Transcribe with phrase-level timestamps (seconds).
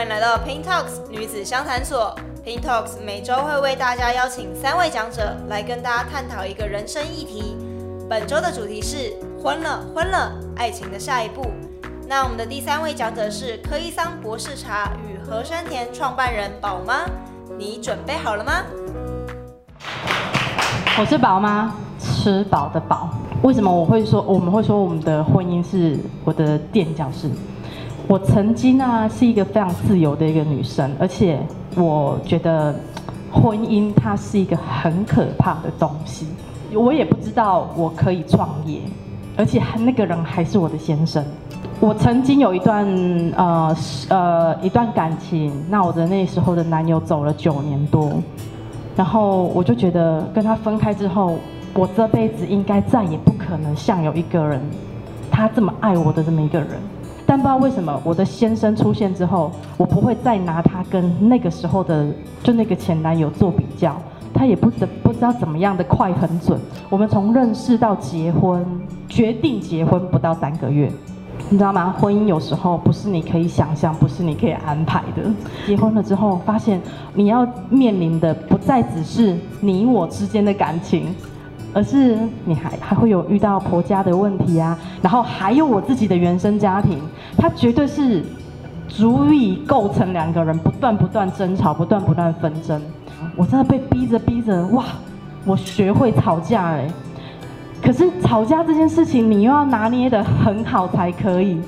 [0.00, 2.16] 欢迎来到 Pin Talks 女子相谈所。
[2.42, 7.54] Pin Talks 每周会为大家邀请三位讲者来跟大家探讨一个人生议题。
[8.08, 11.52] 本周的主题是婚了婚了，爱情的下一步。
[12.08, 17.04] 那我们的第三位讲者是柯伊桑博士茶与禾伸田创办人宝妈，
[17.58, 18.62] 你准备好了吗？
[20.98, 23.10] 我是宝妈，吃饱的饱。
[23.42, 27.28] 为什么我会说我们会说我们的婚姻是我的垫脚石？
[28.10, 31.38] 我曾经啊是一个非常自由的一个女生，而且
[31.76, 32.74] 我觉得
[33.30, 36.26] 婚姻它是一个很可怕的东西。
[36.74, 38.80] 我也不知道我可以创业，
[39.36, 41.24] 而且那个人还是我的先生。
[41.78, 42.84] 我曾经有一段
[43.36, 43.76] 呃
[44.08, 48.10] 呃一段感情，那我的那时候的男友走了九年多，
[48.96, 51.38] 然后我就觉得跟他分开之后，
[51.74, 54.60] 我这辈子应该再也不可能像有一个人，
[55.30, 56.70] 他这么爱我的这么一个人。
[57.30, 62.04] 但不知道为什么，我的先生出现之后，我不会再拿他跟那个时候的
[62.42, 63.94] 就那个前男友做比较。
[64.34, 66.58] 他也不知不知道怎么样的快很准。
[66.88, 68.66] 我们从认识到结婚，
[69.08, 70.90] 决定结婚不到三个月，
[71.48, 71.94] 你知道吗？
[72.00, 75.22] 婚姻有时候不是你可以想象，不是你可以安排的。
[75.68, 76.82] 结婚了之后，发现
[77.14, 81.14] 你要面临的不再只是你我之间的感情。
[81.72, 86.98] 而是你还还会有遇到婆家的问题啊，然后还有我自己的原生家庭，
[87.36, 88.24] 它绝对是
[88.88, 92.80] 足以构成两个人不断不断争吵、不断不断纷争。
[93.36, 94.84] 我真的被逼着逼着，哇！
[95.46, 96.86] 我学会吵架哎，
[97.82, 101.60] 可是吵架这件事情，你又要拿捏得很好才可以。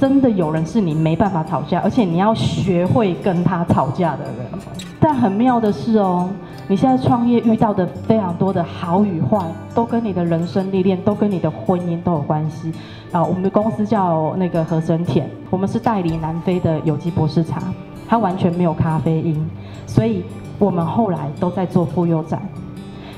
[0.00, 4.60] 真的有人是你没办法吵架，而且你要学会跟他吵架的人。
[4.98, 6.28] 但很妙的是哦。
[6.68, 12.72] 你现在创业遇到的非常多的好与坏，都跟你的人生历练，都跟你的婚姻都有关系。
[13.10, 17.60] 啊，我们的公司叫那个合生田，我们是代理南非的有机博士茶，
[18.08, 19.50] 它完全没有咖啡因，
[19.86, 20.24] 所以
[20.58, 22.40] 我们后来都在做妇幼展，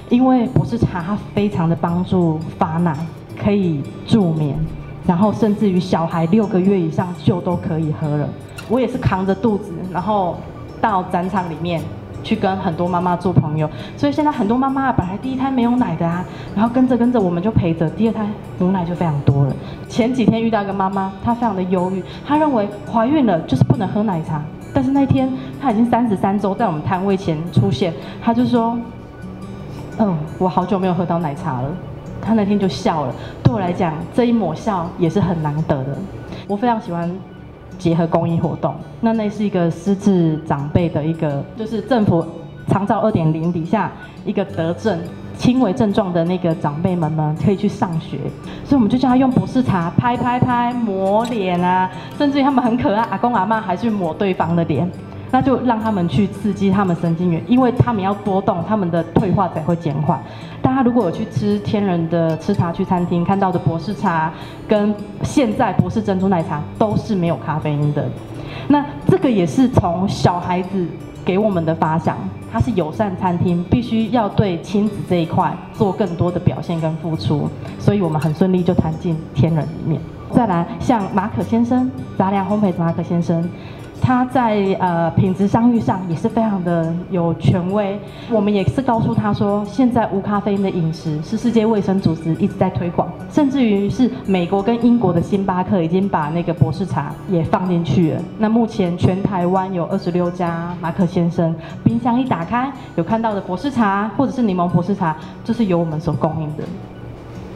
[0.08, 2.96] 因为博士茶它非常的帮助发奶，
[3.38, 4.58] 可以助眠，
[5.06, 8.28] 然后甚至于小孩六个月以上就都可以喝了。
[8.68, 10.36] 我也是扛着肚子，然后
[10.80, 11.80] 到展场里面。
[12.24, 16.24] 去跟很多妈妈做朋友，所以现在很多妈妈本来第一胎没有奶的啊，
[16.56, 18.26] 然后跟着跟着我们就陪着，第二胎
[18.58, 19.54] 母奶就非常多了。
[19.88, 24.42] 前几天遇到一个妈妈，她非常的忧郁，她认为怀孕了就是不能喝奶茶，
[24.72, 25.30] 但是那天
[25.60, 27.92] 她已经三十三周在我们摊位前出现，
[28.22, 28.76] 她就说
[30.00, 31.68] ：“嗯，我好久没有喝到奶茶了。”
[32.20, 33.14] 她那天就笑了。
[33.42, 35.96] 对我来讲，这一抹笑也是很难得的。
[36.48, 37.10] 我非常喜欢。
[37.78, 42.24] 结合公益活动，那那是一个失智长辈的一个，就是政府
[42.68, 43.90] 长照二点零底下
[44.24, 44.98] 一个德症
[45.36, 48.18] 轻微症状的那个长辈们们可以去上学，
[48.64, 54.90] 所以我们就叫他用博士茶拍拍拍抹脸啊，甚至于他们很可爱，阿公阿妈还去抹对方的脸。
[55.30, 60.22] 那就让他们去刺激他们神经元，因为他们要多动，他们的退化才会减缓。
[60.62, 64.32] 大家如果有去吃天人的吃茶去餐厅看到的博士茶，
[64.68, 68.08] 跟现在博士珍珠奶茶都是没有咖啡因的。
[68.68, 70.86] 那这个也是从小孩子
[71.24, 72.16] 给我们的发想，
[72.50, 77.48] 它是友善餐厅，必须要对亲子这一块做更多的表现跟付出，
[77.78, 80.00] 所以我们很顺利就谈进天人里面。
[80.30, 83.46] 再来，像马可先生，杂粮烘焙的马可先生。
[84.04, 87.98] 他在呃品质商誉上也是非常的有权威，
[88.30, 98.20] 我们也是告诉他说，现在无咖啡因的饮食是世界卫生组织一直在推广，甚至于是美国跟英国的星巴克已经把那个博士茶也放进去了。
[98.36, 106.64] 那目前全台湾有二十六家马可先生，冰箱一打开有看到的博士茶或者是柠檬博士茶，就是由我们所供应的。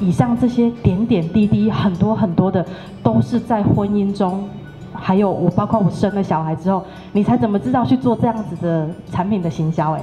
[0.00, 2.64] 以上这些点点滴滴，很多很多的，
[3.02, 4.48] 都是在婚姻中。
[4.92, 6.82] 还有我，包括我生了小孩之后，
[7.12, 9.92] 你才怎么知道去做这样子的产品的行销？
[9.92, 10.00] 哎，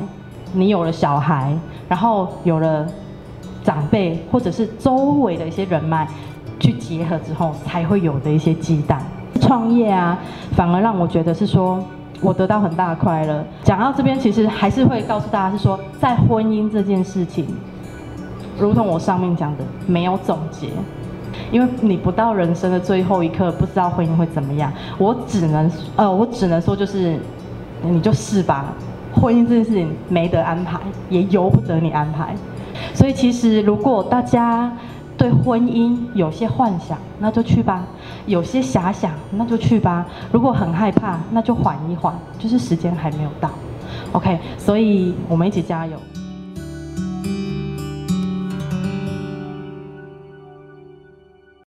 [0.53, 1.55] 你有了小孩，
[1.87, 2.87] 然后有了
[3.63, 6.07] 长辈或者是周围的一些人脉
[6.59, 9.01] 去结合之后，才会有的一些鸡蛋。
[9.41, 10.17] 创业啊，
[10.55, 11.83] 反而让我觉得是说
[12.21, 13.43] 我得到很大的快乐。
[13.63, 17.45] 讲到这边，其实还是会告诉大家是说，在婚姻这件事情，
[18.57, 20.69] 如同我上面讲的，没有总结。
[21.51, 24.71] 因为你不到人生的最后一刻，不知道婚姻会怎么样。
[24.97, 27.19] 我只能，呃，我只能说就是，
[27.81, 28.73] 你就试吧。
[29.13, 30.79] 婚姻这件事情没得安排，
[31.09, 32.35] 也由不得你安排。
[32.93, 34.71] 所以其实，如果大家
[35.17, 37.83] 对婚姻有些幻想，那就去吧；
[38.25, 40.05] 有些遐想，那就去吧。
[40.31, 43.49] 如果很害怕，那就缓一缓，就是时间还没有到。
[44.11, 45.97] OK，所以我们一起加油。